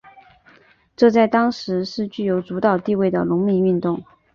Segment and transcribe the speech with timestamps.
[0.95, 4.03] 这在当时是具有主导地位的农民运动。